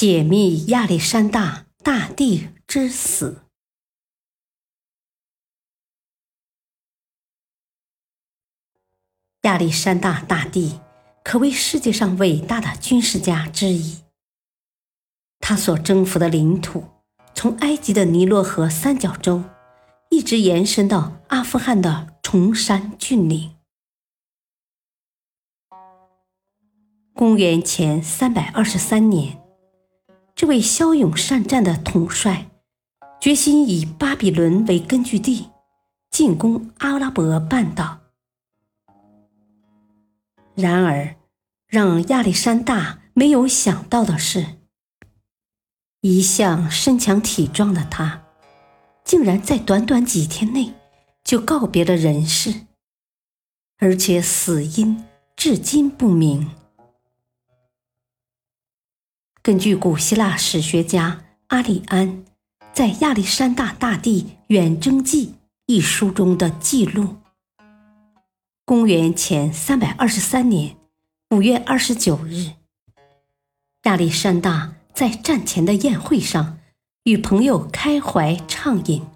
[0.00, 3.44] 解密亚历山大大帝之死。
[9.42, 10.80] 亚历山大大帝
[11.22, 14.02] 可谓世界上伟大的军事家之一，
[15.38, 16.82] 他所征服的领土。
[17.34, 19.44] 从埃及的尼罗河三角洲，
[20.08, 23.54] 一直延伸到阿富汗的崇山峻岭。
[27.12, 29.38] 公元前三百二十三年，
[30.40, 32.48] 这位骁勇善战的统帅
[33.20, 35.50] 决心以巴比伦为根据地，
[36.10, 37.98] 进攻阿拉伯半岛。
[40.54, 41.14] 然而，
[41.66, 44.46] 让亚历山大没有想到的是。
[46.00, 48.22] 一向身强体壮的他，
[49.04, 50.72] 竟然在短短几天内
[51.22, 52.62] 就告别了人世，
[53.76, 55.04] 而且死因
[55.36, 56.50] 至今不明。
[59.42, 62.24] 根据古希腊史学家阿里安
[62.74, 65.28] 在《亚历山大大帝远征记》
[65.64, 67.16] 一书中的记录，
[68.66, 70.76] 公元前三百二十三年
[71.30, 72.52] 五月二十九日，
[73.84, 74.74] 亚历山大。
[74.92, 76.58] 在战前的宴会上，
[77.04, 79.06] 与朋友开怀畅饮，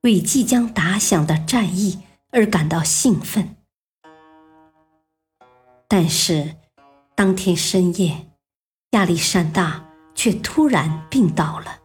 [0.00, 2.00] 为即将打响的战役
[2.30, 3.54] 而感到兴奋。
[5.86, 6.56] 但是，
[7.14, 8.26] 当天深夜，
[8.96, 9.84] 亚历山大
[10.14, 11.80] 却突然病倒了，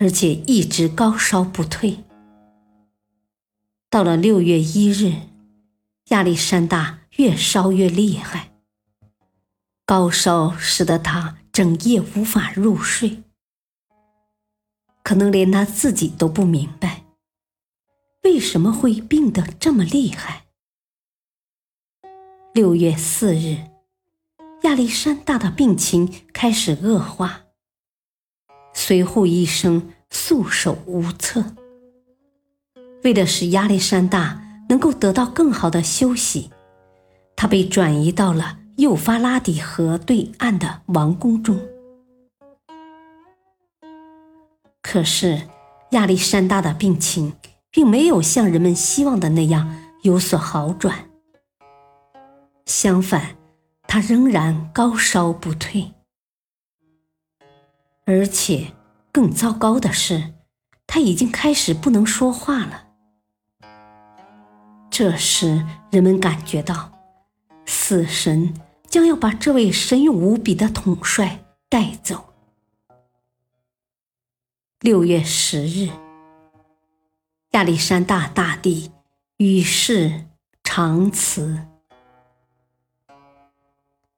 [0.00, 2.02] 而且一直高烧不退。
[3.88, 5.14] 到了六月一日，
[6.08, 8.50] 亚历山大越烧越厉害，
[9.86, 11.36] 高烧使得他。
[11.52, 13.24] 整夜无法入睡，
[15.02, 17.04] 可能连他自己都不明白，
[18.22, 20.46] 为什么会病得这么厉害。
[22.54, 23.69] 六月四日，
[24.62, 27.40] 亚历山大的病情开始恶化，
[28.72, 31.44] 随护医生束手无策。
[33.02, 36.50] 为了使亚历山大能够得到更好的休息，
[37.34, 38.58] 他被转移到了。
[38.76, 41.60] 幼发拉底河对岸的王宫中，
[44.80, 45.42] 可是
[45.90, 47.34] 亚历山大的病情
[47.70, 51.10] 并没有像人们希望的那样有所好转。
[52.64, 53.36] 相反，
[53.92, 55.94] 他仍然高烧不退，
[58.04, 58.72] 而且
[59.10, 60.32] 更糟糕的是，
[60.86, 62.86] 他已经开始不能说话了。
[64.92, 66.92] 这时，人们感觉到
[67.66, 68.54] 死神。
[68.88, 72.34] 将要把这位神勇无比的统帅带走。
[74.80, 75.88] 六月十日，
[77.52, 78.90] 亚历山大大帝
[79.36, 80.26] 与世
[80.64, 81.69] 长辞。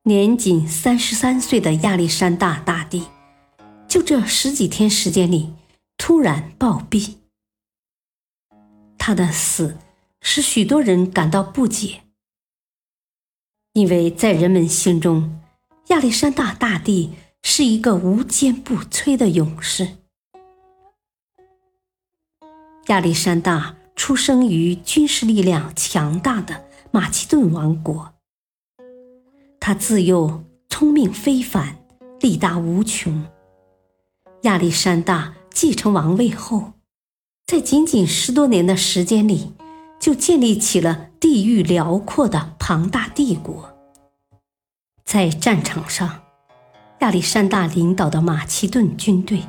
[0.04, 3.04] 年仅三十三岁的亚历山大大帝，
[3.86, 5.54] 就这十几天时间里
[5.96, 7.18] 突然暴毙。
[8.98, 9.78] 他的死
[10.20, 12.00] 使许多人感到不解。
[13.74, 15.40] 因为在人们心中，
[15.90, 17.12] 亚历山大大帝
[17.44, 19.98] 是一个无坚不摧的勇士。
[22.88, 28.11] 亚历山大出生于军事力量强大的马其顿王国，
[29.64, 31.76] 他自幼聪明非凡，
[32.18, 33.24] 力大无穷。
[34.42, 36.72] 亚历山大继承王位后，
[37.46, 39.52] 在仅仅十多年的时间里，
[40.00, 43.72] 就建立起了地域辽阔的庞大帝国。
[45.04, 46.22] 在战场上，
[46.98, 49.44] 亚历山大领导的马其顿军队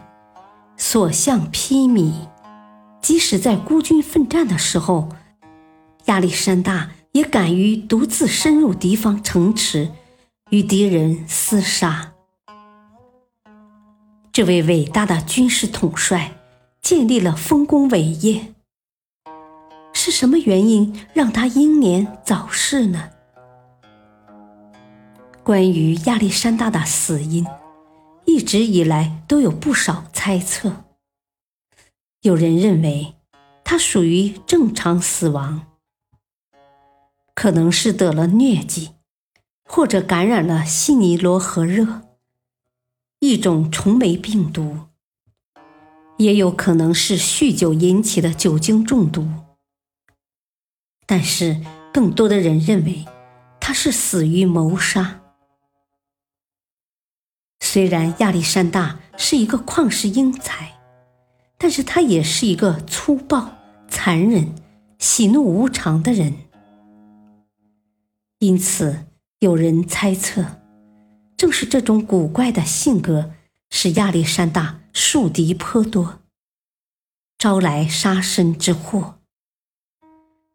[0.77, 2.13] 所向披靡。
[3.01, 5.09] 即使在孤军奋战的时候，
[6.05, 9.89] 亚历山大也敢于独自深入敌方城池，
[10.53, 12.13] 与敌人厮杀。
[14.31, 16.37] 这位伟大的军事统帅
[16.79, 18.53] 建立了丰功伟业。
[19.93, 23.09] 是什么原因让他英年早逝呢？
[25.43, 27.43] 关于亚历山大的死因，
[28.25, 30.83] 一直以来都有不少猜测。
[32.21, 33.15] 有人认为
[33.63, 35.65] 他属于正常死亡，
[37.33, 38.91] 可能是得了疟疾，
[39.63, 42.01] 或者感染了西尼罗河热，
[43.19, 44.87] 一种虫媒病毒，
[46.17, 49.27] 也有可能是酗酒引起的酒精中毒。
[51.05, 51.61] 但是，
[51.93, 53.05] 更多的人认为
[53.59, 55.21] 他是死于谋杀。
[57.59, 60.79] 虽然亚历山大是一个旷世英才，
[61.57, 63.53] 但是他也是一个粗暴、
[63.87, 64.53] 残忍、
[64.99, 66.35] 喜怒无常的人。
[68.39, 69.05] 因此，
[69.43, 70.61] 有人猜测，
[71.35, 73.33] 正是这种古怪的性格，
[73.69, 76.21] 使亚历山大树敌颇多，
[77.37, 79.19] 招来杀身之祸。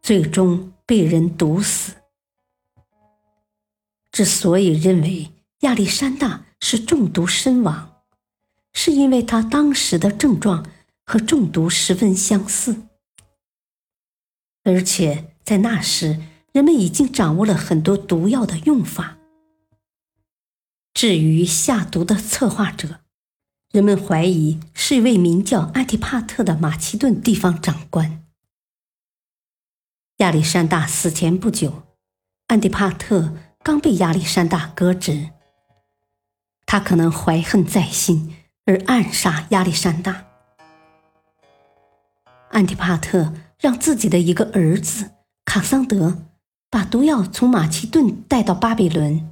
[0.00, 1.96] 最终被人毒死。
[4.10, 8.00] 之所以认为亚历山大是中毒身亡，
[8.72, 10.66] 是因为他当时的症状
[11.04, 12.84] 和中毒十分相似，
[14.64, 16.18] 而且在那时
[16.52, 19.18] 人们已经掌握了很多毒药的用法。
[20.94, 23.00] 至于下毒的策划者，
[23.70, 28.24] 人们怀疑是一位名叫安提帕特的马其顿地方长官。
[30.16, 31.84] 亚历山大死前不久，
[32.48, 35.30] 安提帕特刚被亚历山大革职。
[36.66, 40.26] 他可能怀恨在心而暗杀亚历山大。
[42.50, 45.12] 安提帕特让自己的一个儿子
[45.44, 46.27] 卡桑德
[46.70, 49.26] 把毒药从马其顿带到巴比伦，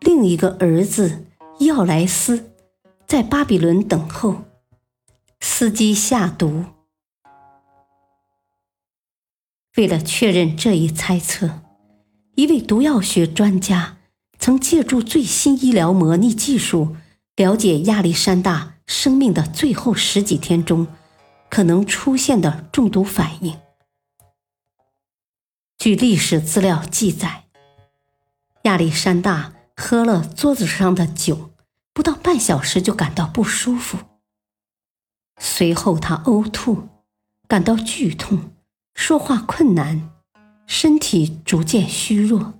[0.00, 1.24] 另一个儿子
[1.58, 2.52] 伊奥莱斯
[3.04, 4.44] 在巴比伦等候，
[5.40, 6.64] 伺机下毒。
[9.76, 11.62] 为了确认这一猜测，
[12.36, 13.96] 一位毒药学专家
[14.38, 16.96] 曾借助最新医疗模拟技术，
[17.34, 20.86] 了解亚历山大生命的最后十几天中
[21.50, 23.58] 可能出现的中毒反应。
[25.86, 27.44] 据历史资料记载，
[28.62, 31.52] 亚历山大喝了桌子上的酒，
[31.92, 33.96] 不到半小时就感到不舒服，
[35.38, 36.88] 随后他呕吐，
[37.46, 38.50] 感到剧痛。
[38.96, 40.10] 说话困难，
[40.66, 42.54] 身体逐渐虚弱。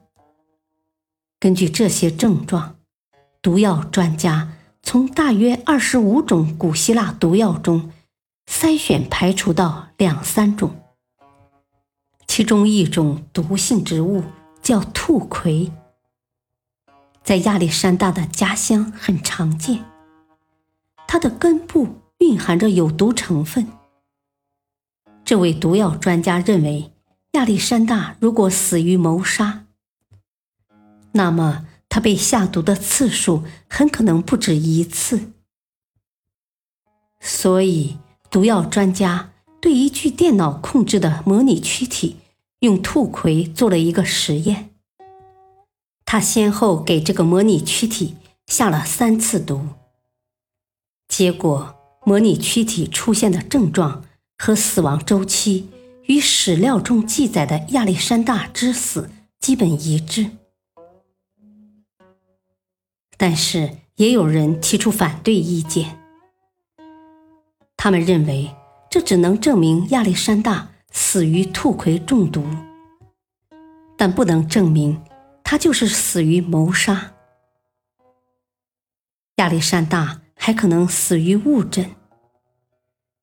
[1.41, 2.77] 根据这些症状，
[3.43, 4.53] 毒药专家
[4.85, 7.91] 从大约二十五种古希腊毒药中
[8.49, 10.81] 筛选排除到两三种，
[12.37, 14.23] 其中一种毒性植物
[14.61, 15.73] 叫兔葵，
[17.25, 19.83] 在亚历山大的家乡很常见，
[21.09, 23.67] 它的根部蕴含着有毒成分。
[25.25, 26.93] 这位毒药专家认为，
[27.33, 29.65] 亚历山大如果死于谋杀，
[31.13, 35.33] 那么他被下毒的次数很可能不止一次。
[37.19, 37.97] 所以，
[38.31, 42.17] 毒药专家对一具电脑控制的模拟躯体
[42.61, 44.71] 用兔葵做了一个实验。
[46.05, 48.17] 他先后给这个模拟躯体
[48.47, 49.69] 下了三次毒，
[51.09, 51.75] 结果
[52.05, 54.05] 模拟躯体出现的症状。
[54.39, 55.71] 和死亡周期
[56.09, 59.09] 与史料中记载的亚历山大之死
[59.41, 60.31] 基本一致，
[63.17, 65.99] 但是也有人提出反对意见。
[67.79, 68.55] 他们认为
[68.91, 72.43] 这只能证明亚历山大死于兔葵中毒，
[73.99, 75.05] 但不能证明
[75.45, 77.13] 他就是死于谋杀。
[79.37, 81.95] 亚历山大还可能死于误诊。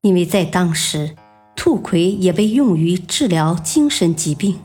[0.01, 1.15] 因为在当时，
[1.55, 4.61] 兔葵也被用于治疗精神疾病，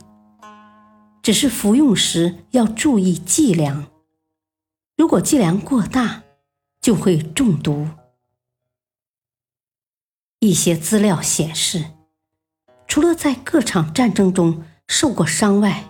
[1.23, 3.87] 只是服用时要注意剂量，
[4.99, 6.25] 如果剂量过大，
[6.83, 7.89] 就会中毒。
[10.41, 11.87] 一些资料显示，
[13.01, 15.85] 除了在各场战争中受过伤外，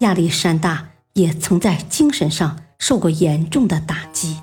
[0.00, 4.40] 亚历山大也曾在精神上受过严重的打击。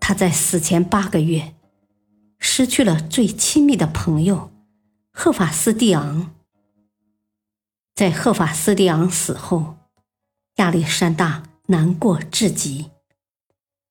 [0.00, 1.54] 他在死前八个月。
[2.40, 4.50] 失去了最亲密的朋友
[5.12, 6.32] 赫法斯蒂昂。
[7.94, 9.76] 在赫法斯蒂昂死后，
[10.56, 12.90] 亚历山大难过至极，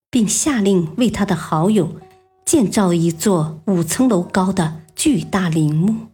[0.10, 1.96] 并下令为他的好友
[2.44, 6.08] 建造一座五层楼高的巨大陵墓。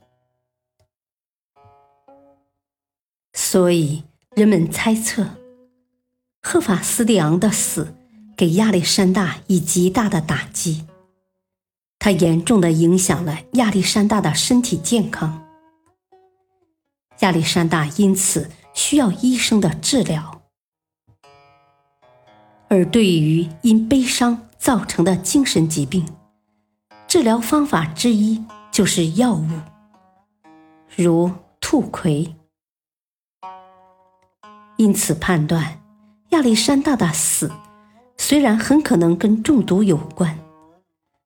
[3.33, 4.03] 所以，
[4.35, 5.27] 人们猜测，
[6.43, 7.95] 赫法斯蒂昂的死
[8.37, 10.85] 给亚历山大以极大的打击。
[11.97, 15.43] 它严重的影响了亚历山大的身体健康，
[17.21, 20.43] 亚历山大因此需要医生的治疗。
[22.67, 26.07] 而对于因悲伤造成的精神疾病，
[27.07, 29.47] 治疗方法之一就是药物，
[30.97, 32.35] 如兔葵，
[34.75, 35.79] 因此判断
[36.31, 37.49] 亚历山大的死
[38.17, 40.37] 虽然很可能跟中毒有关，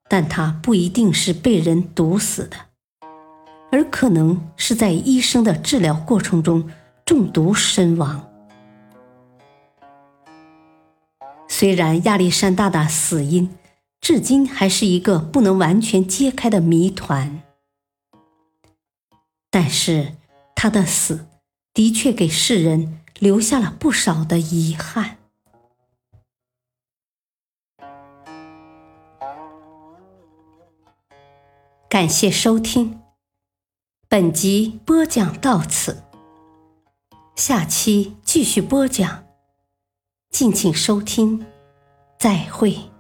[0.07, 2.55] 但他不一定是被人毒死的，
[3.71, 6.69] 而可能是在医生的治疗过程中
[7.03, 8.29] 中毒身亡。
[11.47, 13.49] 虽然亚历山大的死因
[14.01, 17.43] 至今还是一个不能完全揭开的谜团。
[19.51, 20.15] 但是，
[20.55, 21.27] 他的死
[21.73, 25.17] 的确给世人留下了不少的遗憾。
[31.89, 33.01] 感谢收听，
[34.07, 36.03] 本集播讲到此，
[37.35, 39.25] 下期继续播讲，
[40.29, 41.47] 敬请收听，
[42.19, 42.91] 再会。